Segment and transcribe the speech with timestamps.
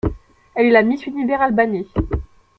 [0.55, 1.87] Elle est la Miss Univers Albanie.